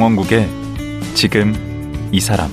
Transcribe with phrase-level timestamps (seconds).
[0.00, 0.48] 강원국의
[1.14, 1.52] 지금
[2.10, 2.50] 이 사람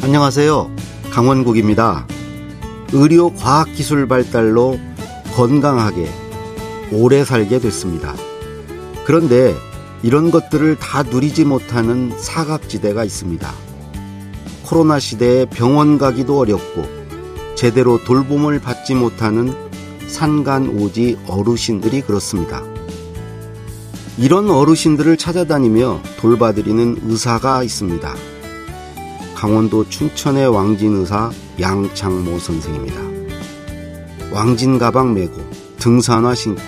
[0.00, 0.70] 안녕하세요.
[1.10, 2.06] 강원국입니다.
[2.92, 4.78] 의료 과학 기술 발달로
[5.34, 6.08] 건강하게
[6.92, 8.14] 오래 살게 됐습니다.
[9.04, 9.56] 그런데
[10.04, 13.52] 이런 것들을 다 누리지 못하는 사각지대가 있습니다.
[14.66, 16.84] 코로나 시대에 병원 가기도 어렵고
[17.56, 19.63] 제대로 돌봄을 받지 못하는
[20.08, 22.62] 산간오지 어르신들이 그렇습니다.
[24.16, 28.14] 이런 어르신들을 찾아다니며 돌봐드리는 의사가 있습니다.
[29.34, 33.00] 강원도 춘천의 왕진 의사 양창모 선생입니다.
[34.32, 35.34] 왕진 가방 메고
[35.78, 36.62] 등산화 신고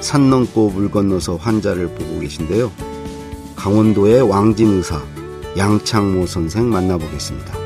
[0.00, 2.70] 산 넘고 물 건너서 환자를 보고 계신데요.
[3.56, 5.02] 강원도의 왕진 의사
[5.56, 7.63] 양창모 선생 만나보겠습니다.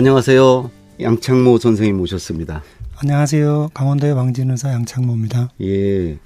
[0.00, 0.70] 안녕하세요.
[1.02, 2.62] 양창모 선생님 모셨습니다.
[3.02, 3.68] 안녕하세요.
[3.74, 5.50] 강원도의 왕진의사 양창모입니다.
[5.60, 6.18] 예.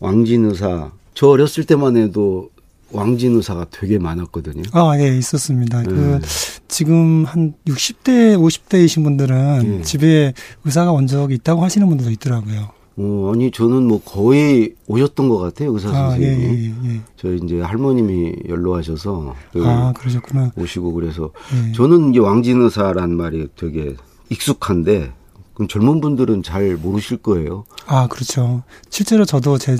[0.00, 0.90] 왕진의사.
[1.12, 2.48] 저 어렸을 때만 해도
[2.92, 4.62] 왕진의사가 되게 많았거든요.
[4.72, 5.82] 아, 예, 있었습니다.
[5.82, 6.20] 그, 네.
[6.66, 9.82] 지금 한 60대, 50대이신 분들은 예.
[9.82, 10.32] 집에
[10.64, 12.70] 의사가 온 적이 있다고 하시는 분들도 있더라고요.
[12.96, 16.44] 어, 아니, 저는 뭐 거의 오셨던 것 같아요, 의사 아, 선생님이.
[16.44, 17.00] 예, 예, 예.
[17.16, 19.34] 저희 이제 할머님이 연로하셔서.
[19.52, 20.52] 그 아, 그러셨구나.
[20.56, 21.32] 오시고 그래서.
[21.68, 21.72] 예.
[21.72, 23.96] 저는 이제 왕진 의사란 말이 되게
[24.30, 25.12] 익숙한데,
[25.54, 27.64] 그럼 젊은 분들은 잘 모르실 거예요.
[27.86, 28.62] 아, 그렇죠.
[28.90, 29.76] 실제로 저도 제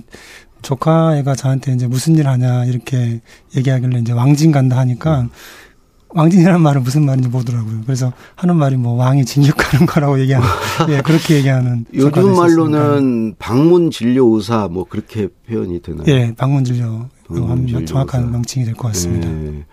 [0.62, 3.20] 조카 애가 저한테 이제 무슨 일 하냐, 이렇게
[3.56, 5.30] 얘기하길래 이제 왕진 간다 하니까, 음.
[6.14, 7.80] 왕진이라는 말은 무슨 말인지 모르더라고요.
[7.84, 10.46] 그래서 하는 말이 뭐 왕이 진격하는 거라고 얘기하는,
[10.90, 11.84] 예, 그렇게 얘기하는.
[11.92, 16.04] 요즘 말로는 방문 진료 의사 뭐 그렇게 표현이 되나요?
[16.06, 17.08] 예, 방문 진료.
[17.28, 18.32] 방문 진료 정확한 의사.
[18.32, 19.28] 명칭이 될 것 같습니다.
[19.28, 19.64] 예.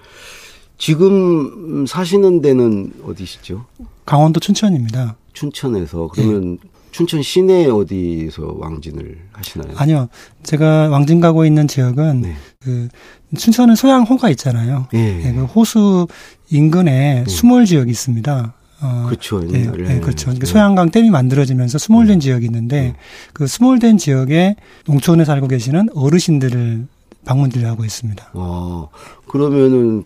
[0.78, 3.66] 지금 사시는 데는 어디시죠?
[4.06, 5.16] 강원도 춘천입니다.
[5.34, 6.70] 춘천에서 그러면 예.
[6.92, 9.74] 춘천 시내 어디서 왕진을 하시나요?
[9.78, 10.10] 아니요.
[10.44, 12.36] 제가 왕진 가고 있는 지역은 네.
[12.60, 12.90] 그
[13.38, 14.88] 춘천은 소양호가 있잖아요.
[14.94, 14.98] 예.
[14.98, 16.08] 네, 그 호수
[16.50, 17.26] 인근에 음.
[17.26, 18.54] 수몰 지역이 있습니다.
[18.84, 19.40] 어, 그렇죠.
[19.40, 20.34] 네, 네, 그렇죠.
[20.38, 22.20] 그 소양강 댐이 만들어지면서 수몰된 음.
[22.20, 22.94] 지역이 있는데 음.
[23.34, 26.88] 그 수몰된 지역에 농촌에 살고 계시는 어르신들을
[27.24, 28.32] 방문들을 하고 있습니다.
[28.34, 28.88] 와,
[29.28, 30.04] 그러면은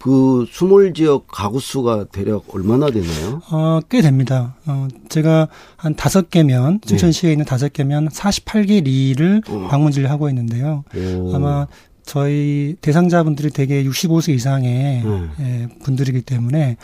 [0.00, 3.42] 그 수몰 지역 가구 수가 대략 얼마나 되나요?
[3.50, 4.54] 어, 꽤 됩니다.
[4.66, 7.32] 어, 제가 한 다섯 개면 춘천시에 네.
[7.32, 10.84] 있는 다섯 개면 48개 리를 방문 진료하고 있는데요.
[10.96, 11.34] 오.
[11.34, 11.66] 아마
[12.04, 15.30] 저희 대상자분들이 대개 65세 이상의 음.
[15.40, 16.76] 예, 분들이기 때문에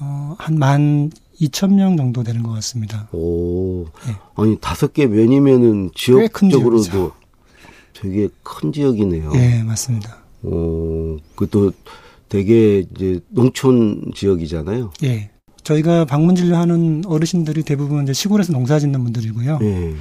[0.00, 3.08] 어, 한만 2천 명 정도 되는 것 같습니다.
[3.12, 4.16] 오, 예.
[4.34, 7.12] 아니 다섯 개 면이면은 지역적으로도
[7.94, 9.32] 되게 큰 지역이네요.
[9.36, 10.18] 예, 맞습니다.
[10.42, 11.72] 오, 그것도
[12.28, 14.92] 되게 이제 농촌 지역이잖아요.
[15.04, 15.30] 예.
[15.62, 19.58] 저희가 방문 진료하는 어르신들이 대부분 이제 시골에서 농사 짓는 분들이고요.
[19.62, 19.94] 예.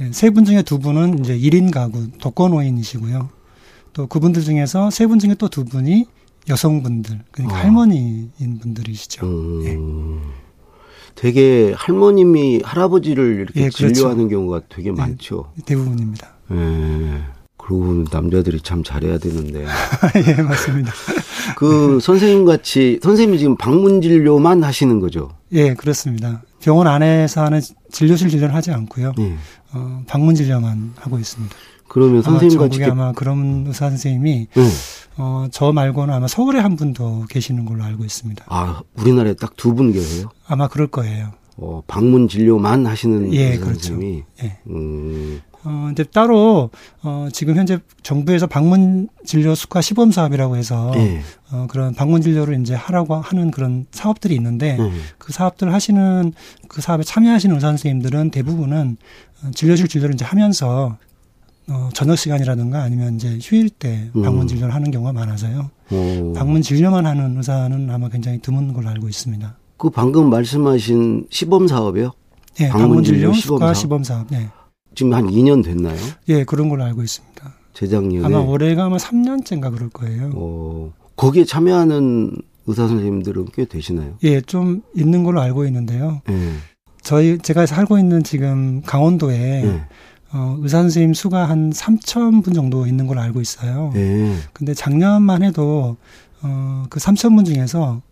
[0.00, 3.28] 예, 세분 중에 두 분은 이제 1인 가구 독거노인이시고요.
[3.92, 6.06] 또 그분들 중에서 세 분 중에 또 두 분이
[6.48, 7.60] 여성분들, 그러니까 아.
[7.62, 9.24] 할머니인 분들이시죠.
[9.26, 9.62] 음.
[9.64, 10.34] 예.
[11.14, 13.92] 되게 할머님이 할아버지를 이렇게 예, 그렇죠.
[13.94, 15.52] 진료하는 경우가 되게 예, 많죠.
[15.64, 16.28] 대부분입니다.
[16.50, 17.20] 예.
[17.66, 19.64] 그리고 남자들이 참 잘해야 되는데.
[20.28, 20.92] 예, 맞습니다.
[21.56, 25.30] 그 선생님 같이 선생님이 지금 방문 진료만 하시는 거죠?
[25.52, 26.42] 예, 그렇습니다.
[26.60, 27.60] 병원 안에서 하는
[27.90, 29.12] 진료실 진료를 하지 않고요.
[29.18, 29.34] 예.
[29.72, 31.54] 어, 방문 진료만 하고 있습니다.
[31.88, 34.68] 그러면 선생님 같이 아마 그런 의사 선생님이 네.
[35.16, 38.44] 어, 저 말고는 아마 서울에 한 분 더 계시는 걸로 알고 있습니다.
[38.48, 40.28] 아, 우리나라에 딱 두 분 계세요?
[40.46, 41.30] 아마 그럴 거예요.
[41.56, 43.80] 어, 방문 진료만 하시는 예, 의사 그렇죠.
[43.88, 44.22] 선생님이.
[44.42, 44.58] 예.
[44.68, 45.40] 음.
[45.64, 46.70] 어, 근데 따로,
[47.02, 51.20] 어, 지금 현재 정부에서 방문 진료 수가 시범 사업이라고 해서, 예.
[51.50, 54.92] 어, 그런 방문 진료를 이제 하라고 하는 그런 사업들이 있는데, 음.
[55.18, 56.32] 그 사업들 하시는,
[56.68, 58.98] 그 사업에 참여하시는 의사 선생님들은 대부분은
[59.54, 60.96] 진료실 진료를 이제 하면서
[61.66, 64.22] 어, 저녁 시간이라든가 아니면 이제 휴일 때 음.
[64.22, 65.70] 방문 진료를 하는 경우가 많아서요.
[65.90, 66.32] 오.
[66.34, 69.56] 방문 진료만 하는 의사는 아마 굉장히 드문 걸로 알고 있습니다.
[69.78, 72.12] 그 방금 말씀하신 시범 사업이요?
[72.58, 73.74] 네, 방문 진료 시범 사업.
[73.74, 74.26] 시범 사업.
[74.30, 74.48] 네.
[74.94, 75.96] 지금 한 2년 됐나요?
[76.28, 77.54] 예, 그런 걸로 알고 있습니다.
[77.74, 80.30] 재작년에 아마 올해가 아마 3년째인가 그럴 거예요.
[80.34, 82.36] 어, 거기에 참여하는
[82.66, 84.16] 의사 선생님들은 꽤 되시나요?
[84.22, 86.22] 예, 좀 있는 걸로 알고 있는데요.
[86.30, 86.52] 예.
[87.02, 89.80] 저희 제가 살고 있는 지금 강원도에 예.
[90.32, 93.90] 어, 의사 선생님 수가 한 3천 분 정도 있는 걸로 알고 있어요.
[93.94, 94.36] 네.
[94.52, 95.96] 근데 작년만 해도
[96.42, 98.02] 어, 그 3천 분 중에서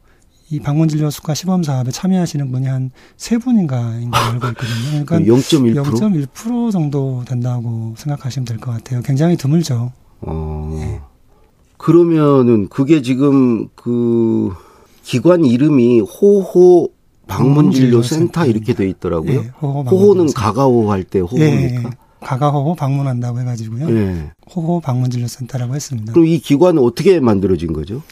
[0.52, 5.04] 이 방문 진료 수가 시범 사업에 참여하시는 분이 한 세 분인가인 걸 알고 있거든요.
[5.06, 9.00] 그러니까 0.1% 0.1% 정도 된다고 생각하시면 될 것 같아요.
[9.02, 9.92] 굉장히 드물죠.
[10.20, 10.70] 어.
[10.78, 11.00] 네.
[11.78, 14.52] 그러면은 그게 지금 그
[15.02, 16.90] 기관 이름이 호호
[17.26, 19.42] 방문진료센터 이렇게 돼 있더라고요.
[19.42, 21.40] 네, 호호 호호 는 가가호 할 때 호호니까.
[21.46, 21.82] 네,
[22.20, 23.88] 가가호 방문한다고 해가지고요.
[23.88, 24.30] 네.
[24.54, 26.12] 호호 방문진료센터라고 했습니다.
[26.12, 28.02] 그럼 이 기관은 어떻게 만들어진 거죠?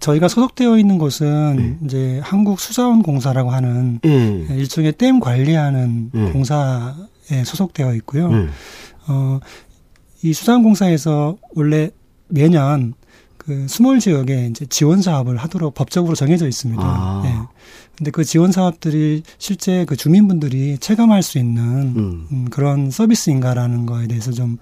[0.00, 1.78] 저희가 소속되어 있는 곳은 네.
[1.84, 4.46] 이제 한국수자원공사라고 하는 네.
[4.50, 6.30] 일종의 댐 관리하는 네.
[6.32, 8.30] 공사에 소속되어 있고요.
[9.08, 9.40] 어,
[10.22, 11.90] 이 수자원공사에서 원래
[12.28, 12.94] 매년
[13.48, 16.82] 그 수몰 지역에 이제 지원 사업을 하도록 법적으로 정해져 있습니다.
[16.84, 17.22] 아.
[17.24, 17.58] 예.
[17.96, 21.62] 근데 그 지원 사업들이 실제 그 주민분들이 체감할 수 있는
[21.96, 22.26] 음.
[22.30, 24.58] 음, 그런 서비스인가라는 거에 대해서 좀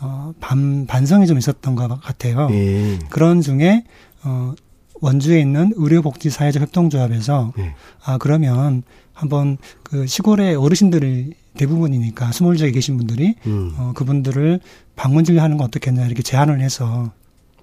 [0.00, 2.48] 어, 반, 반성이 좀 있었던 것 같아요.
[2.50, 2.98] 예.
[3.08, 3.84] 그런 중에
[4.24, 4.52] 어,
[5.00, 7.74] 원주에 있는 의료복지사회적 협동조합에서 예.
[8.04, 8.82] 아 그러면
[9.12, 13.72] 한번 그 시골의 어르신들이 대부분이니까 수몰 지역에 계신 분들이 음.
[13.78, 14.60] 어, 그분들을
[14.96, 17.12] 방문 진료하는 건 어떻겠냐 이렇게 제안을 해서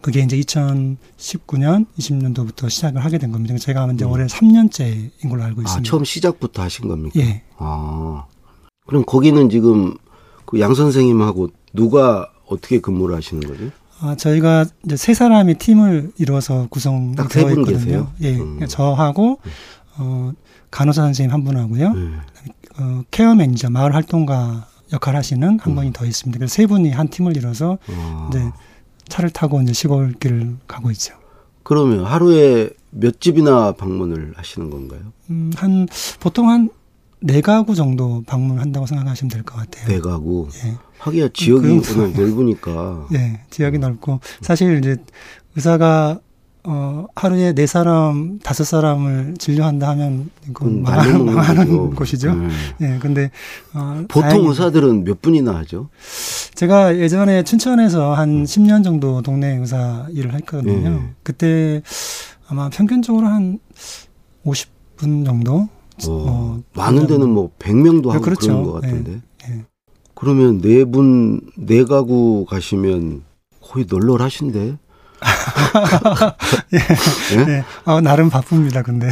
[0.01, 3.55] 그게 이제 2019년, 20년도부터 시작을 하게 된 겁니다.
[3.57, 4.11] 제가 이제 음.
[4.11, 5.79] 올해 3년째인 걸로 알고 아, 있습니다.
[5.79, 7.19] 아, 처음 시작부터 하신 겁니까?
[7.19, 7.43] 예.
[7.57, 8.25] 아.
[8.87, 9.95] 그럼 거기는 지금
[10.45, 13.71] 그 양 선생님하고 누가 어떻게 근무를 하시는 거죠?
[14.01, 18.11] 아, 저희가 이제 세 사람이 팀을 이루어서 구성되어 있거든요.
[18.21, 18.35] 예.
[18.35, 18.59] 음.
[18.67, 19.39] 저하고
[19.97, 20.31] 어
[20.71, 21.87] 간호사 선생님 한 분하고요.
[21.89, 22.19] 음.
[22.79, 25.75] 어, 케어 매니저 마을 활동가 역할 하시는 한 음.
[25.75, 26.37] 분이 더 있습니다.
[26.37, 28.29] 그래서 세 분이 한 팀을 이뤄서 아.
[28.29, 28.43] 이제
[29.07, 31.13] 차를 타고 이제 시골길을 가고 있죠.
[31.63, 35.01] 그러면 하루에 몇 집이나 방문을 하시는 건가요?
[35.29, 35.87] 음, 한
[36.19, 36.69] 보통 한
[37.23, 39.87] 네 가구 정도 방문한다고 생각하시면 될 것 같아요.
[39.87, 40.47] 네 가구.
[40.65, 40.75] 예.
[40.99, 43.07] 하기야 지역이 워낙 넓으니까.
[43.13, 44.97] 예, 지역이 넓고 사실 이제
[45.55, 46.19] 의사가
[46.63, 52.35] 어, 하루에 네 사람, 다섯 사람을 진료한다 하면, 그건 망하는, 망하는 곳이죠.
[52.35, 52.49] 네.
[52.81, 53.31] 예, 근데,
[53.73, 55.89] 어, 보통 다행히, 의사들은 몇 분이나 하죠?
[56.53, 60.89] 제가 예전에 춘천에서 한 10년 정도 동네 의사 일을 했거든요.
[60.91, 61.13] 네.
[61.23, 61.81] 그때
[62.47, 63.57] 아마 평균적으로 한
[64.45, 65.67] 50분 정도?
[66.09, 68.47] 어, 어 많은 데는 뭐 100명도 하고 그렇죠.
[68.47, 69.21] 그런 것 같은데.
[69.49, 69.65] 예,
[70.15, 73.23] 그러면 네 분, 네 가구 가시면
[73.61, 74.77] 거의 널널하신데?
[76.73, 77.37] 예.
[77.37, 77.45] 예?
[77.45, 77.63] 네.
[77.85, 79.09] 어, 나름 바쁩니다, 근데.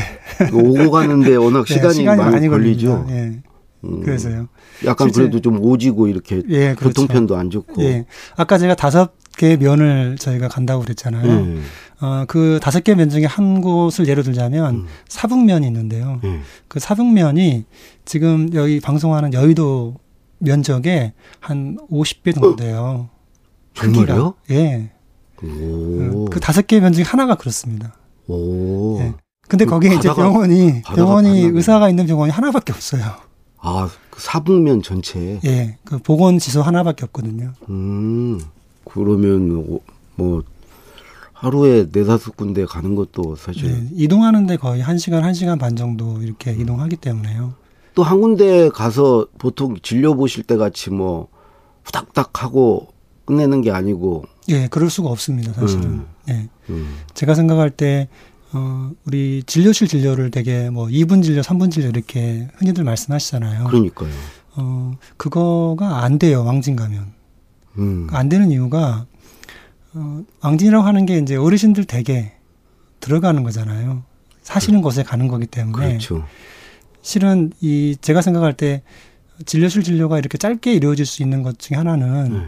[0.51, 3.05] 오고 가는데 워낙 예, 시간이, 시간이 많이, 많이 걸리죠.
[3.09, 3.41] 예.
[3.85, 4.01] 음.
[4.01, 4.47] 그래서요.
[4.85, 7.01] 약간 그래도 좀 오지고 이렇게 예, 그렇죠.
[7.01, 7.81] 교통편도 안 좋고.
[7.83, 8.05] 예.
[8.35, 11.23] 아까 제가 다섯 개 면을 저희가 간다고 그랬잖아요.
[11.31, 11.63] 음.
[12.01, 14.85] 어, 그 다섯 개 면 중에 한 곳을 예로 들자면 음.
[15.07, 16.19] 사북면이 있는데요.
[16.25, 16.41] 음.
[16.67, 17.63] 그 사북면이
[18.03, 19.95] 지금 여기 방송하는 여의도
[20.39, 23.09] 면적의 한 50배 정도 돼요.
[23.09, 23.09] 어?
[23.75, 24.33] 정말요?
[24.51, 24.91] 예.
[25.41, 26.25] 오.
[26.25, 27.93] 그 다섯 개 면 중에 하나가 그렇습니다.
[28.27, 28.99] 오.
[28.99, 29.13] 예.
[29.47, 33.03] 근데 그 거기에 바다가, 이제 병원이 병원이 의사가 있는 병원이 하나밖에 없어요.
[33.61, 35.39] 아, 그 사북면 전체.
[35.45, 35.77] 예.
[35.85, 37.53] 그 보건 지소 하나밖에 없거든요.
[37.69, 38.39] 음.
[38.93, 39.79] 그러면
[40.15, 40.43] 뭐
[41.33, 46.21] 하루에 네다섯 군데 가는 것도 사실 네, 이동하는데 거의 한 시간 한 시간 반 정도
[46.21, 46.61] 이렇게 음.
[46.61, 47.53] 이동하기 때문에요.
[47.95, 51.27] 또 한 군데 가서 보통 진료 보실 때 같이 뭐
[51.83, 52.87] 후닥닥 하고
[53.25, 55.83] 끝내는 게 아니고 예, 그럴 수가 없습니다, 사실은.
[55.83, 56.07] 음.
[56.29, 56.49] 예.
[56.69, 56.97] 음.
[57.13, 58.07] 제가 생각할 때,
[58.51, 63.65] 어, 우리 진료실 진료를 되게 뭐 2분 진료, 3분 진료 이렇게 흔히들 말씀하시잖아요.
[63.67, 64.09] 그러니까요.
[64.55, 67.13] 어, 그거가 안 돼요, 왕진 가면.
[67.79, 68.07] 음.
[68.11, 69.05] 안 되는 이유가,
[69.93, 72.33] 어, 왕진이라고 하는 게 이제 어르신들 댁에
[72.99, 74.03] 들어가는 거잖아요.
[74.41, 75.87] 사시는 그, 곳에 가는 거기 때문에.
[75.87, 76.25] 그렇죠.
[77.01, 78.83] 실은 이, 제가 생각할 때
[79.45, 82.45] 진료실 진료가 이렇게 짧게 이루어질 수 있는 것 중에 하나는 네.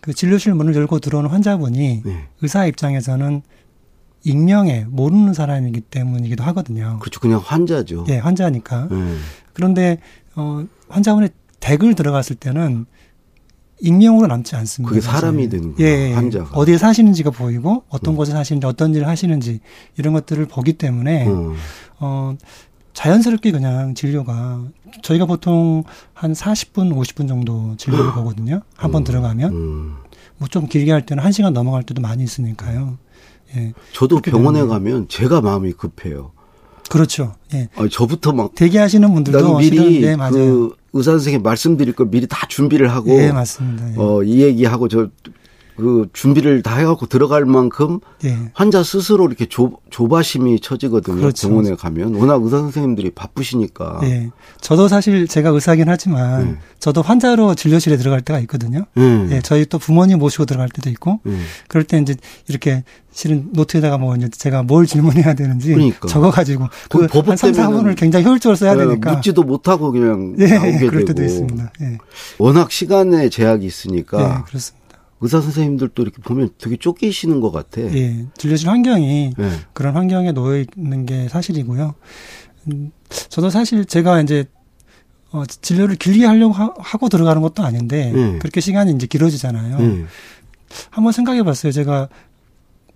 [0.00, 2.28] 그 진료실 문을 열고 들어오는 환자분이 네.
[2.40, 3.42] 의사 입장에서는
[4.24, 6.98] 익명의 모르는 사람이기 때문이기도 하거든요.
[7.00, 7.20] 그렇죠.
[7.20, 8.06] 그냥 환자죠.
[8.08, 8.88] 예, 환자니까.
[8.90, 9.16] 네.
[9.52, 9.98] 그런데
[10.34, 12.86] 어 환자분의 댁을 들어갔을 때는
[13.82, 14.88] 익명으로 남지 않습니다.
[14.88, 15.90] 그게 사람이 되는 거예요.
[15.90, 16.56] 예, 예, 환자가.
[16.56, 18.16] 어디에 사시는지가 보이고 어떤 음.
[18.16, 19.60] 곳에 사시는지 어떤 일을 하시는지
[19.98, 21.54] 이런 것들을 보기 때문에 음.
[21.98, 22.36] 어
[22.94, 24.62] 자연스럽게 그냥 진료가
[25.02, 25.82] 저희가 보통
[26.14, 28.60] 한 40분, 50분 정도 진료를 보거든요.
[28.76, 29.52] 한번 음, 들어가면.
[29.52, 29.96] 음.
[30.38, 32.98] 뭐좀 길게 할 때는 1시간 넘어갈 때도 많이 있으니까요.
[33.56, 33.72] 예.
[33.92, 34.68] 저도 병원에 되면.
[34.68, 36.32] 가면 제가 마음이 급해요.
[36.92, 37.36] 그렇죠.
[37.54, 37.70] 예.
[37.74, 40.32] 아 저부터 막 대기하시는 분들도 미리 네, 맞아요.
[40.32, 43.92] 그 의사 선생님 말씀드릴 거 미리 다 준비를 하고 예, 맞습니다.
[43.92, 43.94] 예.
[43.96, 45.08] 어, 이 얘기하고 저
[45.82, 48.38] 그 준비를 다 해갖고 들어갈 만큼 예.
[48.54, 51.16] 환자 스스로 이렇게 조, 조바심이 처지거든요.
[51.16, 51.48] 그렇죠.
[51.48, 54.00] 병원에 가면 워낙 의사 선생님들이 바쁘시니까.
[54.04, 54.30] 예.
[54.60, 56.56] 저도 사실 제가 의사긴 하지만 예.
[56.78, 58.84] 저도 환자로 진료실에 들어갈 때가 있거든요.
[58.96, 59.28] 예.
[59.32, 59.40] 예.
[59.42, 61.36] 저희 또 부모님 모시고 들어갈 때도 있고 예.
[61.68, 62.14] 그럴 때 이제
[62.48, 66.08] 이렇게 실은 노트에다가 뭐 이제 제가 뭘 질문해야 되는지 그러니까.
[66.08, 70.86] 적어가지고 그 한 3, 4분을 굉장히 효율적으로 써야 예, 되니까 묻지도 못하고 그냥 예, 나오게
[70.86, 71.72] 그럴 때도 있습니다.
[71.82, 71.98] 예.
[72.38, 74.81] 워낙 시간에 제약이 있으니까 예, 그렇습니다.
[75.22, 77.80] 의사 선생님들도 이렇게 보면 되게 쫓기시는 것 같아.
[77.80, 79.50] 예, 진료실 환경이 예.
[79.72, 81.94] 그런 환경에 놓여 있는 게 사실이고요.
[82.68, 82.92] 음,
[83.28, 84.44] 저도 사실 제가 이제
[85.30, 88.38] 어, 진료를 길게 하려고 하, 고 들어가는 것도 아닌데 예.
[88.38, 89.78] 그렇게 시간이 이제 길어지잖아요.
[89.80, 90.04] 예.
[90.90, 91.72] 한번 생각해 봤어요.
[91.72, 92.08] 제가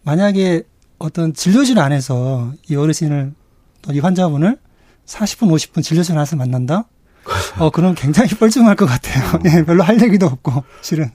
[0.02, 0.62] 만약에
[0.99, 3.33] 어떤 진료실 안에서 이 어르신을
[3.83, 4.59] 또 이 환자분을
[5.06, 6.88] 40분, 50분 진료실 안에서 만난다?
[7.59, 9.37] 어, 그럼 굉장히 뻘쭘할 것 같아요.
[9.37, 9.40] 어.
[9.47, 11.11] 예, 별로 할 얘기도 없고, 실은.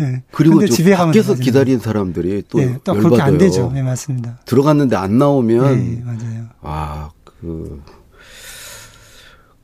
[0.00, 0.22] 예.
[0.32, 3.72] 그리고 집에 밖에서 기다리는 사람들이 또, 예, 또 그렇게 안 되죠.
[3.76, 4.38] 예, 맞습니다.
[4.44, 6.46] 들어갔는데 안 나오면 예, 맞아요.
[6.62, 7.82] 아, 그,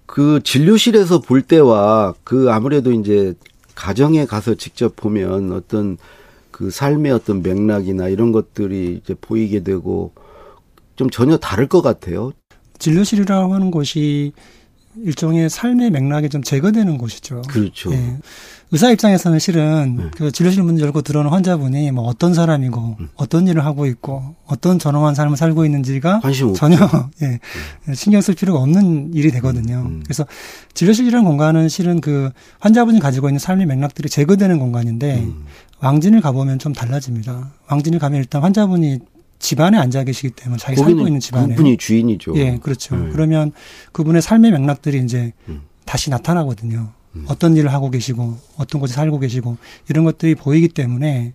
[0.06, 3.34] 그 진료실에서 볼 때와 그 아무래도 이제
[3.74, 5.96] 가정에 가서 직접 보면 어떤
[6.50, 10.12] 그 삶의 어떤 맥락이나 이런 것들이 이제 보이게 되고
[10.94, 12.32] 좀 전혀 다를 것 같아요.
[12.78, 14.32] 진료실이라고 하는 곳이
[14.96, 17.42] 일종의 삶의 맥락이 좀 제거되는 곳이죠.
[17.48, 17.92] 그렇죠.
[17.92, 18.16] 예.
[18.72, 20.10] 의사 입장에서는 실은 네.
[20.16, 23.08] 그 진료실 문 열고 들어오는 환자분이 뭐 어떤 사람이고 음.
[23.16, 26.20] 어떤 일을 하고 있고 어떤 전형한 삶을 살고 있는지가
[26.54, 26.76] 전혀
[27.22, 27.40] 예,
[27.88, 27.94] 음.
[27.94, 29.82] 신경 쓸 필요가 없는 일이 되거든요.
[29.86, 30.02] 음.
[30.04, 30.24] 그래서
[30.74, 32.30] 진료실이라는 공간은 실은 그
[32.60, 35.46] 환자분이 가지고 있는 삶의 맥락들이 제거되는 공간인데 음.
[35.80, 37.50] 왕진을 가보면 좀 달라집니다.
[37.68, 39.00] 왕진을 가면 일단 환자분이
[39.40, 42.34] 집안에 앉아 계시기 때문에 자기 살고 있는 집안에 그분이 주인이죠.
[42.36, 42.94] 예, 그렇죠.
[42.94, 43.10] 네.
[43.10, 43.52] 그러면
[43.92, 45.62] 그분의 삶의 맥락들이 이제 음.
[45.86, 46.92] 다시 나타나거든요.
[47.16, 47.24] 음.
[47.26, 49.56] 어떤 일을 하고 계시고 어떤 곳에 살고 계시고
[49.88, 51.32] 이런 것들이 보이기 때문에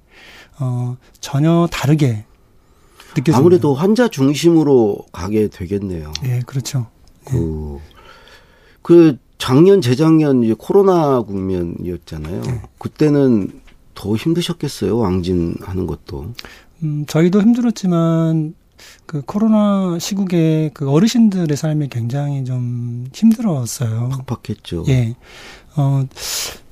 [0.60, 2.26] 어 전혀 다르게
[3.10, 3.38] 느껴집니다.
[3.38, 6.14] 아무래도 환자 중심으로 가게 되겠네요.
[6.26, 6.88] 예, 그렇죠.
[7.26, 7.96] 그, 예.
[8.82, 12.44] 그 작년 재작년 이제 코로나 국면이었잖아요.
[12.46, 12.62] 예.
[12.78, 13.62] 그때는
[13.96, 14.98] 더 힘드셨겠어요.
[14.98, 16.34] 왕진 하는 것도.
[16.84, 18.54] 음, 저희도 힘들었지만
[19.06, 24.10] 그 코로나 시국에 그 어르신들의 삶이 굉장히 좀 힘들었어요.
[24.28, 24.86] 팍팍했죠.
[24.90, 25.16] 예.
[25.78, 26.06] 어,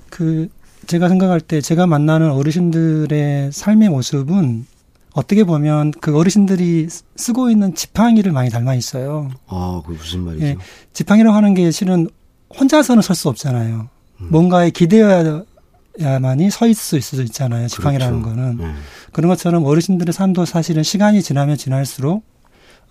[0.10, 0.50] 그,
[0.86, 4.66] 제가 생각할 때 제가 만나는 어르신들의 삶의 모습은
[5.14, 9.30] 어떻게 보면 그 어르신들이 쓰고 있는 지팡이를 많이 닮아 있어요.
[9.48, 10.46] 아, 그 무슨 말이죠?
[10.46, 10.58] 예,
[10.92, 12.10] 지팡이라고 하는 게 실은
[12.60, 13.88] 혼자서는 설 수 없잖아요.
[14.22, 14.28] 음.
[14.30, 15.44] 뭔가에 기대어야
[16.00, 17.68] 만이 서 있을 수 있잖아요.
[17.68, 18.36] 지팡이라는 그렇죠.
[18.36, 18.58] 거는.
[18.58, 18.74] 네.
[19.12, 22.24] 그런 것처럼 어르신들의 삶도 사실은 시간이 지나면 지날수록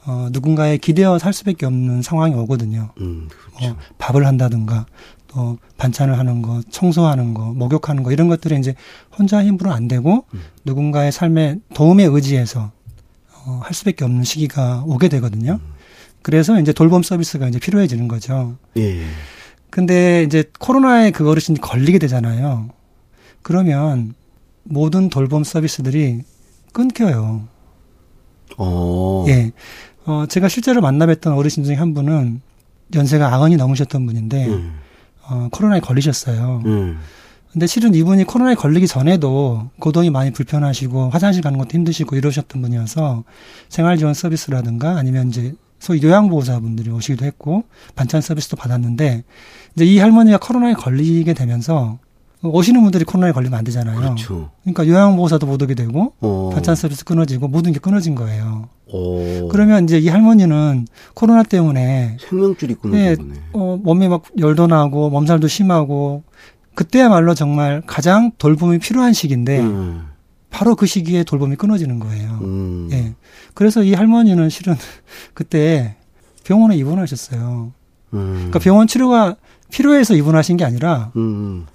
[0.05, 2.91] 어, 누군가에 기대어 살 수밖에 없는 상황이 오거든요.
[3.01, 3.73] 음, 그렇죠.
[3.73, 4.87] 어, 밥을 한다든가
[5.29, 8.75] 또 반찬을 하는 거, 청소하는 거, 목욕하는 거 이런 것들이 이제
[9.17, 10.41] 혼자 힘으로 안 되고 음.
[10.65, 12.73] 누군가의 삶에 도움에 의지해서
[13.45, 15.59] 어, 할 수밖에 없는 시기가 오게 되거든요.
[15.63, 15.73] 음.
[16.23, 18.57] 그래서 이제 돌봄 서비스가 이제 필요해지는 거죠.
[18.77, 19.03] 예.
[19.71, 22.69] 근데 이제 코로나에 그 어르신이 걸리게 되잖아요.
[23.43, 24.15] 그러면
[24.65, 26.23] 모든 돌봄 서비스들이
[26.73, 27.49] 끊겨요.
[28.59, 29.25] 어.
[29.29, 29.53] 예.
[30.05, 32.41] 어, 제가 실제로 만나 뵀던 어르신 중에 한 분은
[32.95, 34.75] 연세가 아흔이 넘으셨던 분인데, 음.
[35.23, 36.63] 어, 코로나에 걸리셨어요.
[36.67, 36.99] 음.
[37.53, 43.25] 근데 실은 이분이 코로나에 걸리기 전에도 고동이 많이 불편하시고 화장실 가는 것도 힘드시고 이러셨던 분이어서
[43.69, 49.25] 생활 지원 서비스라든가 아니면 이제 소위 요양보호사분들이 오시기도 했고 반찬 서비스도 받았는데
[49.75, 51.99] 이제 이 할머니가 코로나에 걸리게 되면서
[52.43, 53.97] 오시는 분들이 코로나에 걸리면 안 되잖아요.
[53.97, 54.51] 그렇죠.
[54.63, 56.51] 그러니까 요양보호사도 못 오게 되고 어.
[56.53, 58.69] 반찬 서비스 끊어지고 모든 게 끊어진 거예요.
[58.93, 59.49] 오.
[59.49, 63.35] 그러면 이제 이 할머니는 코로나 때문에 생명줄이 끊어진 네, 거네.
[63.53, 66.25] 어, 몸에 막 열도 나고 몸살도 심하고
[66.75, 70.07] 그때야말로 정말 가장 돌봄이 필요한 시기인데 음.
[70.51, 72.39] 바로 그 시기에 돌봄이 끊어지는 거예요.
[72.43, 72.89] 음.
[72.93, 73.15] 예.
[73.55, 74.75] 그래서 이 할머니는 실은
[75.33, 75.97] 그때
[76.45, 77.73] 병원에 입원하셨어요.
[78.15, 78.33] 음.
[78.35, 79.37] 그러니까 병원 치료가
[79.71, 81.67] 필요해서 입원하신 게 아니라 음.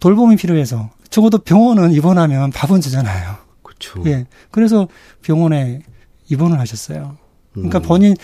[0.00, 3.36] 돌봄이 필요해서 적어도 병원은 입원하면 밥은 주잖아요.
[3.62, 4.02] 그렇죠.
[4.06, 4.26] 예.
[4.50, 4.88] 그래서
[5.22, 5.82] 병원에
[6.28, 7.16] 입원을 하셨어요.
[7.52, 7.82] 그러니까 음.
[7.82, 8.16] 본인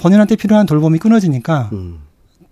[0.00, 2.00] 본인한테 필요한 돌봄이 끊어지니까 음.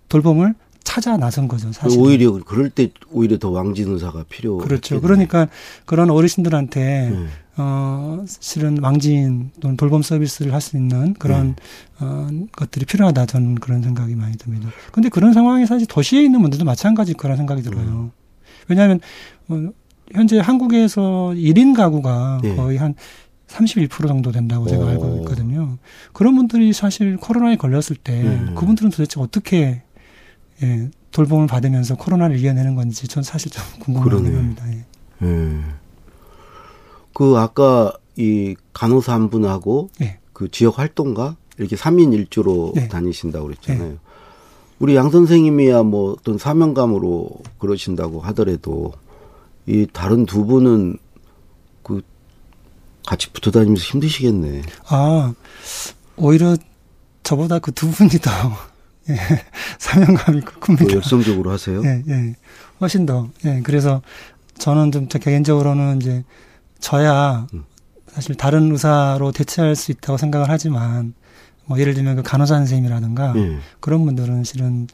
[0.09, 0.53] 돌봄을
[0.83, 1.99] 찾아 나선 거죠, 사실.
[1.99, 4.57] 오히려 그럴 때 오히려 더 왕진 의사가 필요.
[4.57, 4.99] 그렇죠.
[4.99, 5.47] 그러니까
[5.85, 7.27] 그런 어르신들한테 네.
[7.57, 11.63] 어 실은 왕진 또는 돌봄 서비스를 할 수 있는 그런 네.
[11.99, 14.69] 어 것들이 필요하다 저는 그런 생각이 많이 듭니다.
[14.91, 17.83] 근데 그런 상황이 사실 도시에 있는 분들도 마찬가지일 거란 생각이 들어요.
[17.85, 18.11] 음.
[18.67, 18.99] 왜냐하면
[19.45, 19.71] 뭐
[20.13, 22.55] 현재 한국에서 1인 가구가 네.
[22.55, 22.95] 거의 한
[23.47, 24.87] 31% 정도 된다고 제가 오.
[24.87, 25.77] 알고 있거든요.
[26.13, 28.55] 그런 분들이 사실 코로나에 걸렸을 때 음.
[28.55, 29.83] 그분들은 도대체 어떻게
[30.63, 34.71] 예, 돌봄을 받으면서 코로나를 이겨내는 건지 전 사실 좀 궁금한 겁니다.
[34.71, 34.85] 예.
[35.21, 35.73] 음.
[37.13, 40.19] 그 아까 이 간호사 한 분하고 네.
[40.33, 42.87] 그 지역 활동가 이렇게 3인 1조로 네.
[42.87, 43.89] 다니신다고 그랬잖아요.
[43.89, 43.97] 네.
[44.81, 48.91] 우리 양 선생님이야 뭐 어떤 사명감으로 그러신다고 하더라도
[49.67, 50.97] 이 다른 두 분은
[51.83, 52.01] 그
[53.05, 54.63] 같이 붙어 다니면서 힘드시겠네.
[54.87, 55.33] 아,
[56.17, 56.57] 오히려
[57.21, 58.31] 저보다 그 두 분이 더
[59.09, 59.15] 예,
[59.77, 60.85] 사명감이 큽니다.
[60.85, 61.83] 더 열성적으로 하세요?
[61.85, 62.35] 예, 예.
[62.79, 63.29] 훨씬 더.
[63.45, 64.01] 예, 그래서
[64.57, 66.23] 저는 좀 개인적으로는 이제
[66.79, 67.65] 저야 음.
[68.07, 71.13] 사실 다른 의사로 대체할 수 있다고 생각을 하지만
[71.71, 73.57] 뭐 예를 들면 그 간호사 선생님이라든가 예.
[73.79, 74.87] 그런 분들은 실은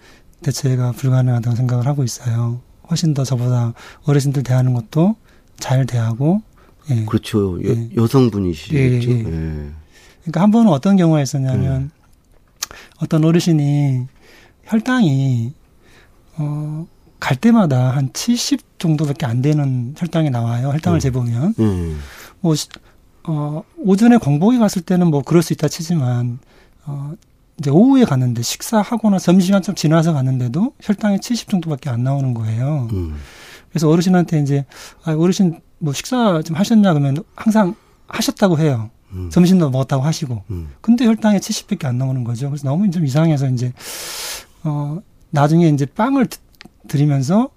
[0.44, 2.62] 대체가 불가능하다고 생각을 하고 있어요.
[2.88, 5.16] 훨씬 더 저보다 어르신들 대하는 것도
[5.58, 6.44] 잘 대하고
[6.92, 7.04] 예.
[7.06, 7.60] 그렇죠.
[7.64, 7.90] 여, 예.
[7.96, 8.76] 여성분이시죠.
[8.76, 9.72] 예, 예, 예.
[10.22, 11.90] 그러니까 한 번은 어떤 경우가 있었냐면
[13.02, 14.06] 어떤 어르신이
[14.66, 15.54] 혈당이
[16.38, 16.86] 어,
[17.20, 20.68] 갈 때마다 한 70 정도밖에 안 되는 혈당이 나와요.
[20.68, 21.00] 혈당을 음.
[21.00, 21.56] 재보면.
[21.58, 22.00] 음.
[22.42, 22.54] 뭐,
[23.24, 26.38] 어, 오전에 공복에 갔을 때는 뭐 그럴 수 있다 치지만,
[26.88, 27.13] 어,
[27.60, 32.88] 이제 오후에 갔는데 식사하거나 점심시간 좀 지나서 갔는데도 혈당이 70 정도밖에 안 나오는 거예요.
[32.94, 33.17] 음.
[33.70, 34.65] 그래서 어르신한테 이제,
[35.03, 37.75] 아, 어르신 뭐 식사 좀 하셨냐 그러면 항상
[38.08, 38.89] 하셨다고 해요.
[39.12, 39.29] 음.
[39.29, 40.44] 점심도 먹었다고 하시고.
[40.50, 40.70] 음.
[40.82, 42.50] 근데 혈당이 70밖에 안 나오는 거죠.
[42.50, 43.74] 그래서 너무 좀 이상해서 이제,
[44.63, 46.27] 어, 나중에 이제 빵을
[46.88, 47.50] 드리면서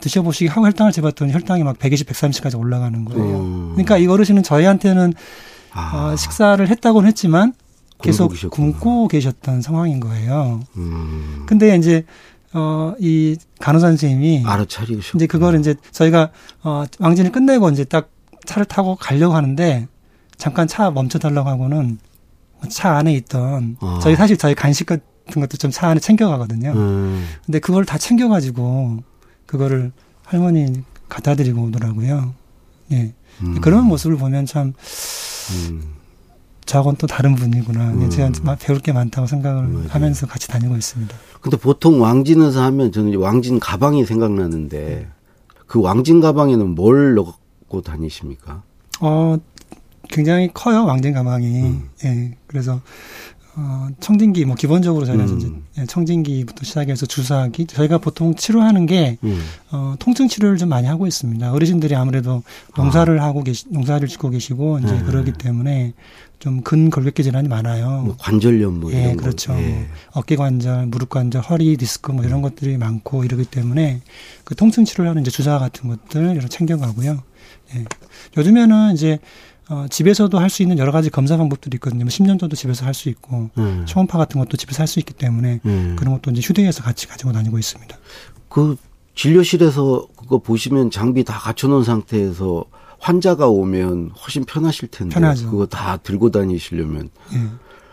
[0.00, 3.40] 드셔보시기 하고 혈당을 재봤더니 혈당이 막 120, 130까지 올라가는 거예요.
[3.40, 3.68] 음.
[3.72, 5.12] 그러니까 이 어르신은 저희한테는
[5.72, 6.12] 아.
[6.12, 7.52] 어, 식사를 했다고는 했지만
[8.02, 10.60] 계속 굶고 계셨던 상황인 거예요.
[10.76, 11.44] 음.
[11.46, 12.04] 근데 이제
[12.52, 16.30] 어, 이 간호사 선생님이 알아차리고 이제 그걸 이제 저희가
[16.62, 18.10] 어, 왕진을 끝내고 이제 딱
[18.44, 19.86] 차를 타고 가려고 하는데
[20.36, 21.98] 잠깐 차 멈춰 달라고 하고는
[22.68, 24.00] 차 안에 있던 아.
[24.02, 25.02] 저희 사실 저희 간식 같은
[25.40, 26.72] 것도 좀 차 안에 챙겨 가거든요.
[26.74, 27.26] 음.
[27.46, 28.98] 근데 그걸 다 챙겨 가지고
[29.46, 29.92] 그거를
[30.24, 32.34] 할머니 갖다 드리고 오더라고요.
[32.92, 33.12] 예.
[33.42, 33.60] 음.
[33.60, 34.72] 그런 모습을 보면 참
[35.52, 35.94] 음.
[36.70, 37.90] 저하고는 또 다른 분이구나.
[37.90, 38.10] 음.
[38.10, 38.30] 제가
[38.60, 39.88] 배울 게 많다고 생각을 맞아요.
[39.88, 41.16] 하면서 같이 다니고 있습니다.
[41.40, 45.08] 근데 보통 왕진 의사 하면 저는 왕진 가방이 생각나는데
[45.66, 48.62] 그 왕진 가방에는 뭘 넣고 다니십니까?
[49.00, 49.36] 어,
[50.10, 51.60] 굉장히 커요, 왕진 가방이.
[51.60, 51.88] 음.
[52.04, 52.36] 예.
[52.46, 52.80] 그래서
[53.62, 55.36] 어, 청진기, 뭐, 기본적으로 저희가 음.
[55.36, 59.38] 이제 예, 청진기부터 시작해서 주사기, 저희가 보통 치료하는 게, 음.
[59.70, 61.52] 어, 통증 치료를 좀 많이 하고 있습니다.
[61.52, 62.42] 어르신들이 아무래도
[62.76, 63.24] 농사를 아.
[63.24, 65.02] 하고 계시, 농사를 짓고 계시고, 이제 네.
[65.02, 65.92] 그러기 때문에
[66.38, 68.02] 좀 근골격계 질환이 많아요.
[68.02, 69.52] 뭐 관절염 뭐 예, 그렇죠.
[69.52, 69.86] 예.
[70.12, 74.00] 어깨 관절, 무릎 관절, 허리 디스크 뭐 이런 것들이 많고 이러기 때문에
[74.44, 77.22] 그 통증 치료를 하는 이제 주사 같은 것들 이런 챙겨가고요.
[77.76, 77.84] 예.
[78.38, 79.18] 요즘에는 이제
[79.70, 82.04] 어, 집에서도 할 수 있는 여러 가지 검사 방법들이 있거든요.
[82.04, 83.84] 10년도도 뭐 집에서 할 수 있고 음.
[83.86, 85.96] 초음파 같은 것도 집에서 할 수 있기 때문에 음.
[85.96, 87.96] 그런 것도 이제 휴대해서 같이 가지고 다니고 있습니다.
[88.48, 88.76] 그
[89.14, 92.64] 진료실에서 그거 보시면 장비 다 갖춰놓은 상태에서
[92.98, 95.50] 환자가 오면 훨씬 편하실 텐데 편하죠.
[95.50, 97.46] 그거 다 들고 다니시려면 예.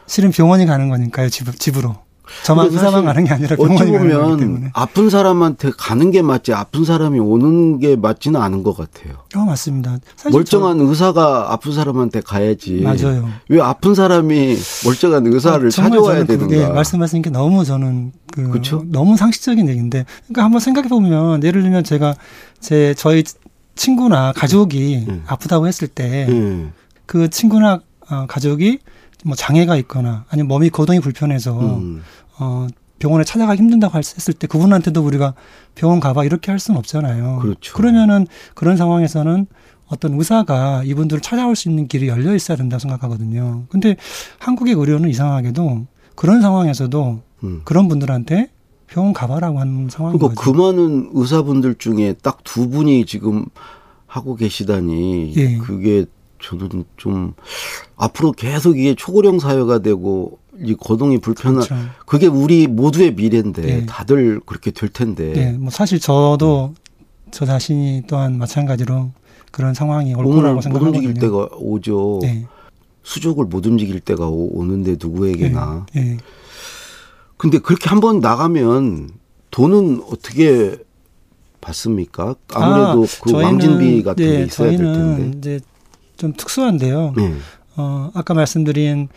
[0.08, 1.96] 실은 병원이 가는 거니까요 집, 집으로
[2.44, 7.20] 저만 의사만 가는 게 아니라 병원이 어찌 보면 아픈 사람한테 가는 게 맞지 아픈 사람이
[7.20, 9.16] 오는 게 맞지는 않은 것 같아요.
[9.36, 9.98] 어 맞습니다.
[10.32, 10.84] 멀쩡한 저...
[10.86, 12.82] 의사가 아픈 사람한테 가야지.
[12.82, 13.30] 맞아요.
[13.50, 16.74] 왜 아픈 사람이 멀쩡한 의사를 아, 찾아와야 되는가?
[16.74, 18.84] 말씀하신 게 너무 저는 그 그쵸?
[18.88, 22.13] 너무 상식적인 얘기인데, 그러니까 한번 생각해 보면 예를 들면 제가
[22.60, 23.24] 제 저희
[23.76, 25.24] 친구나 가족이 음.
[25.28, 26.74] 아프다고 했을 때그 음.
[27.06, 28.80] 그 친구나 어, 가족이
[29.28, 32.02] 뭐 장애가 있거나 아니면 몸이 거동이 불편해서 음.
[32.40, 32.68] 어
[33.00, 35.34] 병원에 찾아가기 힘든다고 했을 때 그분한테도 우리가
[35.76, 37.40] 병원 가봐 이렇게 할 수는 없잖아요.
[37.42, 37.74] 그렇죠.
[37.76, 39.46] 그러면은 그런 상황에서는
[39.88, 43.66] 어떤 의사가 이분들을 찾아올 수 있는 길이 열려 있어야 된다고 생각하거든요.
[43.70, 43.96] 근데
[44.40, 45.86] 한국의 의료는 이상하게도
[46.16, 47.62] 그런 상황에서도 음.
[47.66, 48.50] 그런 분들한테
[48.88, 50.52] 병원 가봐라고 하는 상황인 그러니까 거죠.
[50.52, 53.46] 그 많은 의사분들 중에 딱 두 분이 지금
[54.08, 55.58] 하고 계시다니 예.
[55.58, 56.06] 그게
[56.39, 57.34] 저는 좀
[57.95, 61.76] 앞으로 계속 이게 초고령 사회가 되고 이 거동이 불편한 그렇죠.
[62.06, 63.86] 그게 우리 모두의 미래인데 네.
[63.86, 65.34] 다들 그렇게 될 텐데.
[65.34, 66.88] 네, 뭐 사실 저도 음.
[67.32, 69.12] 저 자신이 또한 마찬가지로
[69.52, 70.91] 그런 상황이 올 거라고 생각하거든요.
[70.91, 72.19] 못 움직일 때가 오죠.
[72.21, 72.45] 네.
[73.04, 75.86] 수족을 못 움직일 때가 오, 는데 누구에게나.
[75.93, 76.02] 네.
[76.02, 76.17] 네.
[77.38, 79.12] 근데 그렇게 한번 나가면
[79.52, 80.78] 돈은 어떻게
[81.62, 82.36] 받습니까?
[82.54, 85.38] 아무래도 아, 그 왕진비 같은 게 네, 있어야 될 텐데.
[85.38, 85.60] 이제
[86.17, 87.13] 좀 특수한데요.
[87.15, 87.34] 네.
[87.77, 89.08] 어, 아까 말씀드린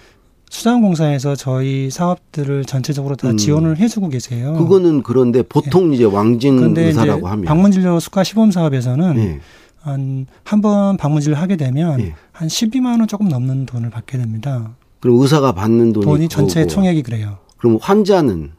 [0.51, 3.37] 수자원공사에서 저희 사업들을 전체적으로 다 음.
[3.37, 4.55] 지원을 해주고 계세요.
[4.55, 5.97] 그거는 그런데 보통 네.
[5.97, 9.41] 이제 왕진 의사라고 하면 방문진료 수가 시범 사업에서는 네.
[9.83, 10.27] 한한
[10.61, 12.15] 번 방문진료 하게 되면 네.
[12.33, 14.73] 한 12만 원 조금 넘는 돈을 받게 됩니다.
[14.99, 16.73] 그럼 의사가 받는 돈이 돈이 전체 거고.
[16.73, 17.39] 총액이 그래요.
[17.57, 18.53] 그럼 환자는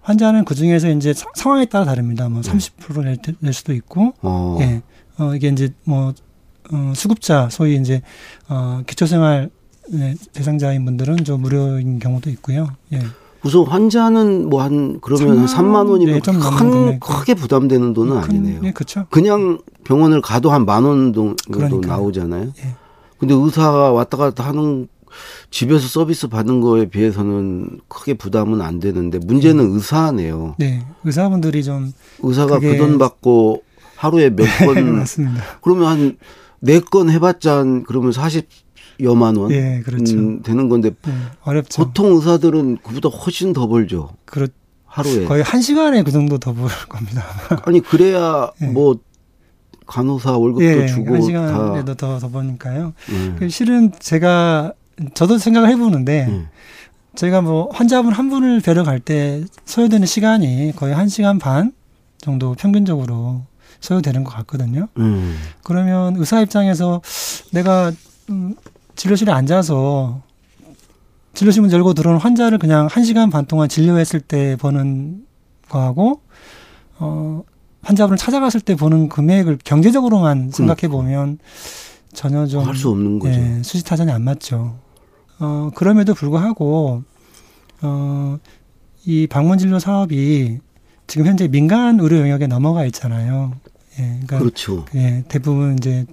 [0.00, 2.28] 환자는 그 중에서 이제 상황에 따라 다릅니다.
[2.28, 4.58] 뭐 30%낼 낼 수도 있고, 어.
[4.60, 4.82] 예,
[5.18, 6.12] 어 이게 이제 뭐
[6.72, 8.02] 어, 수급자 소위 이제
[8.48, 9.50] 어, 기초생활
[9.90, 12.68] 네, 대상자인 분들은 좀 무료인 경우도 있고요.
[12.92, 13.00] 예.
[13.42, 18.62] 우선 환자는 뭐 한 그러면 한 3만 원이면 네, 큰 크게 부담되는 돈은 큰, 아니네요.
[18.62, 19.04] 네, 그렇죠.
[19.10, 22.52] 그냥 병원을 가도 한 만 원 정도 나오잖아요.
[22.64, 22.74] 예.
[23.18, 24.88] 근데 의사가 왔다 갔다 하는
[25.50, 29.74] 집에서 서비스 받는 거에 비해서는 크게 부담은 안 되는데 문제는 네.
[29.74, 30.54] 의사네요.
[30.58, 33.62] 네, 의사분들이 좀 의사가 그돈 받고
[33.96, 35.42] 하루에 몇 건 맞습니다.
[35.60, 36.16] 그러면 한
[36.64, 40.14] 네 건 해봤자 한 그러면 40여만 원 예, 그렇죠.
[40.16, 41.84] 음, 되는 건데 네, 어렵죠.
[41.84, 44.10] 보통 의사들은 그보다 훨씬 더 벌죠.
[44.24, 44.46] 그렇
[44.86, 47.24] 하루에 거의 한 시간에 그 정도 더 벌 겁니다.
[47.66, 48.66] 아니 그래야 예.
[48.66, 48.96] 뭐
[49.86, 52.92] 간호사 월급도 예, 주고 한 시간에도 더 더 버니까요.
[53.42, 53.48] 예.
[53.48, 54.72] 실은 제가
[55.14, 56.46] 저도 생각을 해보는데 음.
[57.16, 61.72] 저희가 뭐 환자분 한 분을 뵈러 갈 때 소요되는 시간이 거의 한 시간 반
[62.18, 63.42] 정도 평균적으로
[63.84, 64.88] 소요되는 것 같거든요.
[64.98, 65.36] 음.
[65.62, 67.02] 그러면 의사 입장에서
[67.52, 67.92] 내가
[68.30, 68.54] 음,
[68.96, 70.22] 진료실에 앉아서
[71.34, 75.24] 진료실 문 열고 들어오는 환자를 그냥 한 시간 반 동안 진료했을 때 버는
[75.68, 76.20] 거하고
[76.98, 77.42] 어
[77.82, 81.38] 환자분을 찾아갔을 때 보는 금액을 경제적으로만 생각해 보면
[82.14, 83.34] 전혀 좀 할 수 없는 거죠.
[83.38, 84.78] 예, 수지타산이 안 맞죠.
[85.40, 87.02] 어, 그럼에도 불구하고,
[87.82, 88.38] 어,
[89.04, 90.60] 이 방문 진료 사업이
[91.08, 93.52] 지금 현재 민간 의료 영역에 넘어가 있잖아요.
[93.98, 94.84] 예, 그러니까 그렇죠.
[94.94, 96.04] 예, 대부분 이제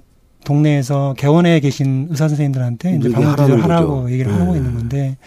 [0.44, 4.14] 동네에서 개원에 계신 의사 선생님들한테 이제 방문진료 하라고 거죠.
[4.14, 4.38] 얘기를 네.
[4.40, 5.18] 하고 있는 건데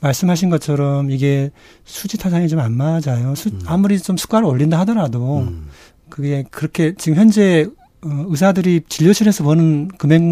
[0.00, 1.50] 말씀하신 것처럼 이게
[1.84, 3.34] 수지 타산이 좀 안 맞아요.
[3.34, 3.60] 수, 음.
[3.66, 5.68] 아무리 좀 수가를 올린다 하더라도 음.
[6.08, 7.66] 그게 그렇게 지금 현재
[8.04, 10.22] 어, 의사들이 진료실에서 버는 금액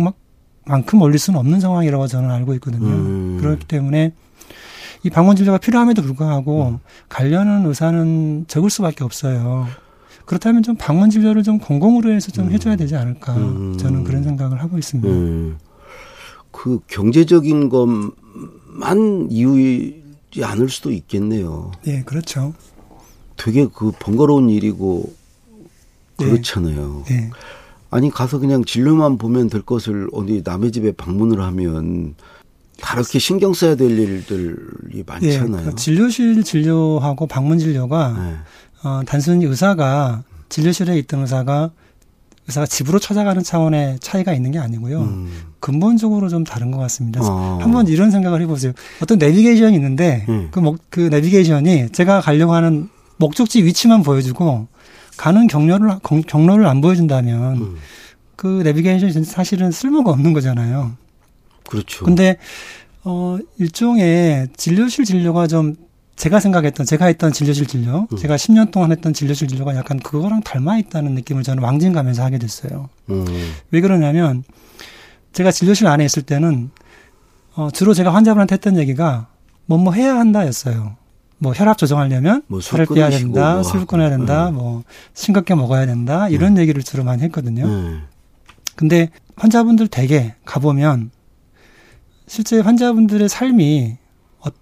[0.66, 2.86] 만큼 올릴 수는 없는 상황이라고 저는 알고 있거든요.
[2.86, 3.38] 음.
[3.40, 4.12] 그렇기 때문에
[5.02, 6.78] 이 방문 진료가 필요함에도 불구하고 음.
[7.08, 9.66] 관련한 의사는 적을 수밖에 없어요.
[10.30, 12.52] 그렇다면 좀 방문 진료를 좀 공공으로 해서 좀 음.
[12.52, 13.76] 해줘야 되지 않을까 음.
[13.76, 15.08] 저는 그런 생각을 하고 있습니다.
[15.08, 15.58] 음.
[16.52, 21.72] 그 경제적인 것만 이유이지 않을 수도 있겠네요.
[21.84, 22.54] 네, 그렇죠.
[23.36, 25.12] 되게 그 번거로운 일이고
[26.18, 26.26] 네.
[26.26, 27.02] 그렇잖아요.
[27.08, 27.16] 네.
[27.22, 27.30] 네.
[27.90, 32.14] 아니 가서 그냥 진료만 보면 될 것을 어디 남의 집에 방문을 하면
[32.80, 35.70] 다르게 신경 써야 될 일들이 많잖아요.
[35.70, 38.36] 네, 진료실 진료하고 방문 진료가 네.
[38.82, 41.70] 어, 단순히 의사가 진료실에 있던 의사가
[42.48, 45.00] 의사가 집으로 찾아가는 차원의 차이가 있는 게 아니고요.
[45.00, 45.30] 음.
[45.60, 47.20] 근본적으로 좀 다른 것 같습니다.
[47.22, 47.58] 어.
[47.60, 48.72] 한번 이런 생각을 해보세요.
[49.02, 50.48] 어떤 내비게이션이 있는데 음.
[50.50, 52.88] 그, 목, 그 내비게이션이 제가 가려고 하는
[53.18, 54.66] 목적지 위치만 보여주고
[55.16, 57.76] 가는 경로를 경로를 안 보여준다면 음.
[58.36, 60.92] 그 내비게이션이 사실은 쓸모가 없는 거잖아요.
[61.68, 62.04] 그렇죠.
[62.04, 62.38] 근데
[63.04, 65.76] 어 일종의 진료실 진료가 좀
[66.20, 68.16] 제가 생각했던 제가 했던 진료실 진료, 음.
[68.18, 72.36] 제가 10년 동안 했던 진료실 진료가 약간 그거랑 닮아 있다는 느낌을 저는 왕진 가면서 하게
[72.36, 72.90] 됐어요.
[73.08, 73.24] 음.
[73.70, 74.44] 왜 그러냐면
[75.32, 76.72] 제가 진료실 안에 있을 때는
[77.54, 79.28] 어 주로 제가 환자분한테 했던 얘기가
[79.64, 80.94] 뭐뭐 해야 한다였어요.
[81.38, 83.62] 뭐 혈압 조정하려면 뭐 살을 빼야 된다, 뭐.
[83.62, 84.50] 술 끊어야 된다, 네.
[84.50, 86.60] 뭐 싱겁게 먹어야 된다 이런 네.
[86.60, 87.66] 얘기를 주로 많이 했거든요.
[87.66, 87.96] 네.
[88.76, 91.12] 근데 환자분들 대개 가보면
[92.26, 93.99] 실제 환자분들의 삶이 어,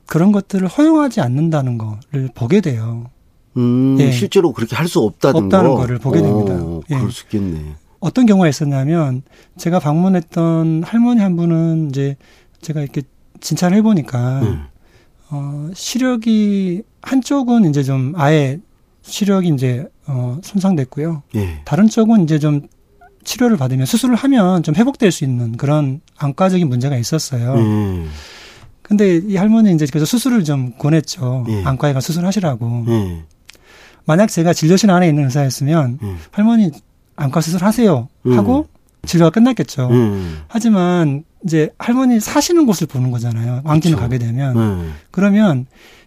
[0.07, 3.11] 그런 것들을 허용하지 않는다는 거를 보게 돼요.
[3.57, 4.11] 음, 예.
[4.13, 5.87] 실제로 그렇게 할 수 없다는, 없다는 거.
[5.87, 6.55] 를 보게 됩니다.
[6.55, 6.97] 오, 예.
[6.97, 7.75] 그럴 수 있겠네.
[8.01, 9.23] 어떤 경우가 있었냐면
[9.57, 12.17] 제가 방문했던 할머니 한 분은 이제
[12.61, 13.03] 제가 이렇게
[13.41, 14.65] 진찰을 해보니까 음.
[15.31, 18.61] 어, 시력이 한쪽은 이제 좀 아예
[19.03, 21.23] 시력이 이제 어, 손상됐고요.
[21.35, 21.61] 예.
[21.65, 22.63] 다른 쪽은 이제 좀
[23.25, 27.55] 치료를 받으면 수술을 하면 좀 회복될 수 있는 그런 안과적인 문제가 있었어요.
[27.55, 28.09] 음.
[28.89, 31.45] 근데 이 할머니 이제 그래서 수술을 좀 권했죠.
[31.49, 31.63] 예.
[31.65, 32.85] 안과에 가 수술하시라고.
[32.89, 33.23] 예.
[34.07, 36.19] 만약 제가 진료실 안에 있는 의사였으면 음.
[36.31, 36.71] 할머니
[37.15, 38.79] 안과 수술 하세요 하고 음.
[39.07, 39.89] 진료가 끝났겠죠.
[39.91, 40.39] 음.
[40.49, 43.61] 하지만 이제 할머니 사시는 곳을 보는 거잖아요.
[43.65, 44.09] 왕진을 그렇죠.
[44.11, 44.57] 가게 되면.
[44.57, 44.95] 음.
[45.11, 45.67] 그러면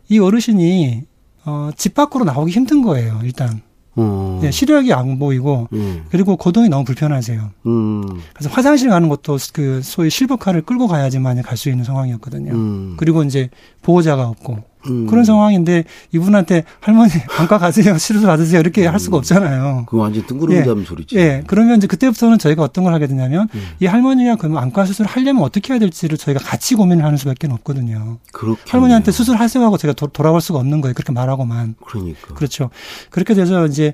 [0.09, 1.03] 이 어르신이
[1.45, 3.61] 어, 집 밖으로 나오기 힘든 거예요, 일단.
[3.97, 4.39] 음.
[4.41, 6.05] 네, 시력이 안 보이고 음.
[6.09, 7.49] 그리고 고동이 너무 불편하세요.
[7.65, 8.03] 음.
[8.33, 12.53] 그래서 화장실 가는 것도 그 소위 실버카를 끌고 가야지만 갈 수 있는 상황이었거든요.
[12.53, 12.93] 음.
[12.97, 13.49] 그리고 이제
[13.81, 15.07] 보호자가 없고 음.
[15.07, 18.91] 그런 상황인데 이분한테 할머니 안과 가세요, 치료를 받으세요 이렇게 음.
[18.93, 19.85] 할 수가 없잖아요.
[19.87, 20.85] 그 완전 뜬구름잡은 예.
[20.85, 21.15] 소리지.
[21.17, 21.43] 예.
[21.47, 23.61] 그러면 이제 그때부터는 저희가 어떤 걸 하게 되냐면 음.
[23.79, 28.17] 이 할머니가 그러면 안과 수술을 하려면 어떻게 해야 될지를 저희가 같이 고민을 하는 수밖에 없거든요.
[28.31, 30.93] 그렇게 할머니한테 수술하세요 하고 제가 도, 돌아갈 수가 없는 거예요.
[30.93, 31.75] 그렇게 말하고만.
[31.85, 32.33] 그러니까.
[32.33, 32.69] 그렇죠.
[33.09, 33.93] 그렇게 돼서 이제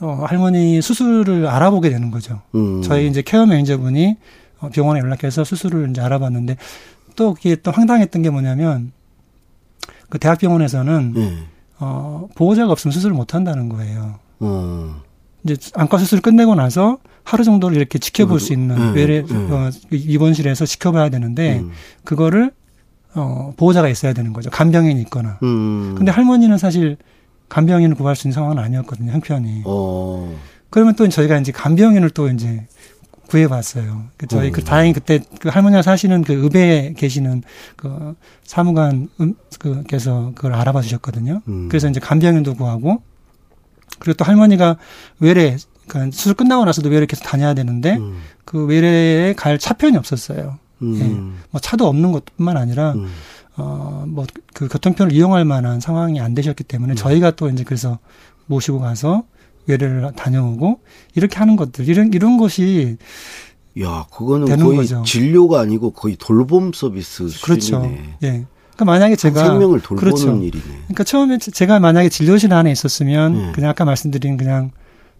[0.00, 2.40] 어, 할머니 수술을 알아보게 되는 거죠.
[2.54, 2.82] 음.
[2.82, 4.16] 저희 이제 케어 매니저분이
[4.60, 6.56] 어, 병원에 연락해서 수술을 이제 알아봤는데
[7.16, 8.92] 또 그게 또 황당했던 게 뭐냐면
[10.08, 11.38] 그 대학병원에서는 네.
[11.80, 14.18] 어, 보호자가 없으면 수술을 못 한다는 거예요.
[14.40, 15.02] 어.
[15.44, 19.34] 이제 안과 수술 끝내고 나서 하루 정도를 이렇게 지켜볼 수 있는 네, 외래 네.
[19.34, 21.70] 어, 입원실에서 지켜봐야 되는데 음.
[22.04, 22.52] 그거를
[23.14, 24.50] 어, 보호자가 있어야 되는 거죠.
[24.50, 25.38] 간병인이 있거나.
[25.42, 25.94] 음.
[25.96, 26.96] 근데 할머니는 사실
[27.48, 29.12] 간병인을 구할 수 있는 상황은 아니었거든요.
[29.12, 29.62] 형편이.
[29.64, 30.36] 어.
[30.70, 32.66] 그러면 또 저희가 이제 간병인을 또 이제
[33.28, 34.04] 구해봤어요.
[34.16, 34.52] 그 저희 음.
[34.52, 37.42] 그 다행히 그때 그 할머니가 사시는 그 읍에 계시는
[37.76, 41.42] 그 사무관 음, 그께서 그걸 알아봐 주셨거든요.
[41.46, 41.68] 음.
[41.68, 43.02] 그래서 이제 간병인도 구하고
[43.98, 44.76] 그리고 또 할머니가
[45.20, 48.18] 외래 그러니까 수술 끝나고 나서도 외래 계속 다녀야 되는데 음.
[48.44, 50.58] 그 외래에 갈 차편이 없었어요.
[50.82, 50.96] 음.
[51.00, 51.42] 예.
[51.50, 53.08] 뭐 차도 없는 것뿐만 아니라 음.
[53.56, 56.96] 어뭐 그 교통편을 이용할 만한 상황이 안 되셨기 때문에 음.
[56.96, 57.98] 저희가 또 이제 그래서
[58.46, 59.24] 모시고 가서
[59.68, 60.80] 외래를 다녀오고
[61.14, 62.96] 이렇게 하는 것들 이런 이런 것이
[63.80, 65.02] 야 그거는 거의 거죠.
[65.06, 67.60] 진료가 아니고 거의 돌봄 서비스 그렇죠.
[67.60, 68.16] 수준이네.
[68.24, 68.28] 예.
[68.74, 70.36] 그러니까 만약에 제가 생명을 돌보는 그렇죠.
[70.36, 70.64] 일이네.
[70.64, 73.52] 그러니까 처음에 제가 만약에 진료실 안에 있었으면 네.
[73.52, 74.70] 그냥 아까 말씀드린 그냥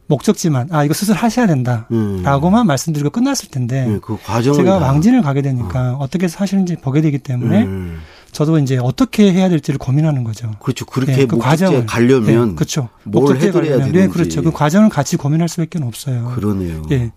[0.07, 2.67] 목적지만 아 이거 수술하셔야 된다라고만 음.
[2.67, 4.17] 말씀드리고 끝났을 텐데 음, 그
[4.55, 6.09] 제가 왕진을 가게 되니까 어.
[6.09, 7.99] 떻게 하시는지 보게 되기 때문에 음.
[8.33, 10.51] 저도 이제 어떻게 해야 될지를 고민하는 거죠.
[10.61, 10.85] 그렇죠.
[10.87, 12.89] 그렇게 네, 그 과정을 가려면 네, 그렇죠.
[13.05, 13.93] 뭘 해드려야 되는지.
[13.93, 14.43] 네, 그렇죠.
[14.43, 16.33] 그 과정을 같이 고민할 수밖에 없어요.
[16.35, 16.83] 그러네요.
[16.91, 17.13] 예.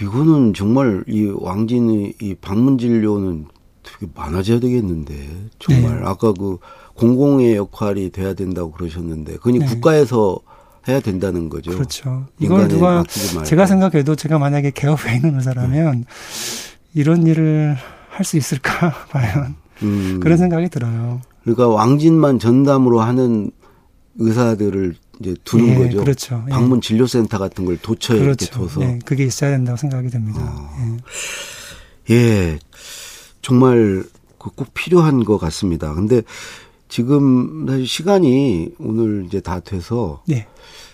[0.00, 3.46] 이거는 정말 이 왕진의 이 방문 진료는
[3.82, 5.14] 되게 많아져야 되겠는데
[5.58, 6.06] 정말 네.
[6.06, 6.58] 아까 그
[6.94, 9.66] 공공의 역할이 돼야 된다고 그러셨는데 그니 네.
[9.66, 10.38] 국가에서
[10.86, 11.72] 해야 된다는 거죠.
[11.72, 12.26] 그렇죠.
[12.38, 13.02] 이걸 누가
[13.44, 16.04] 제가 생각해도 제가 만약에 개업에 있는 의사라면 네.
[16.94, 17.76] 이런 일을
[18.18, 19.54] 할 수 있을까 과연
[19.84, 20.18] 음.
[20.20, 21.20] 그런 생각이 들어요.
[21.42, 23.52] 그러니까 왕진만 전담으로 하는
[24.16, 25.98] 의사들을 이제 두는 예, 거죠.
[26.00, 26.44] 그렇죠.
[26.48, 26.50] 예.
[26.50, 28.44] 방문 진료센터 같은 걸 도처에 그렇죠.
[28.44, 28.82] 이렇게 둬서.
[28.82, 30.40] 예, 그게 있어야 된다고 생각이 됩니다.
[30.42, 30.96] 어.
[32.10, 32.14] 예.
[32.14, 32.58] 예.
[33.40, 34.02] 정말
[34.38, 35.94] 그꼭 필요한 것 같습니다.
[35.94, 36.22] 근데
[36.88, 40.48] 지금 사실 시간이 오늘 이제 다 돼서 네.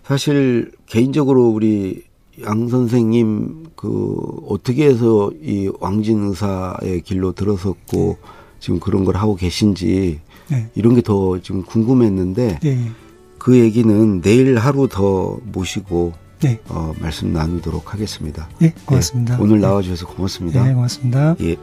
[0.05, 2.03] 사실 개인적으로 우리
[2.43, 4.17] 양 선생님 그
[4.49, 8.29] 어떻게 해서 이 왕진 의사의 길로 들어섰고 네.
[8.61, 10.21] 지금 그런 걸 하고 계신지
[10.51, 10.69] 네.
[10.75, 12.91] 이런 게 더 지금 궁금했는데 네.
[13.39, 16.61] 그 얘기는 내일 하루 더 모시고 네.
[16.69, 18.49] 어, 말씀 나누도록 하겠습니다.
[18.59, 19.39] 네, 고맙습니다.
[19.41, 20.65] 오늘 나와주셔서 고맙습니다.
[20.65, 21.37] 네, 고맙습니다.
[21.43, 21.57] 예.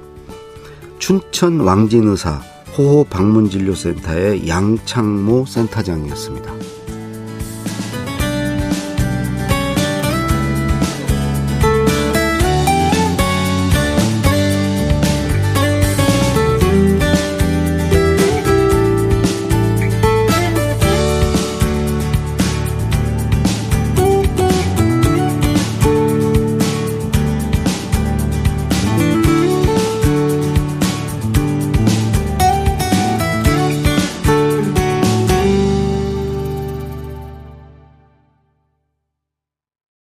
[1.00, 2.42] 춘천 왕진 의사
[2.78, 6.54] 호호 방문진료센터의 양창모 센터장이었습니다.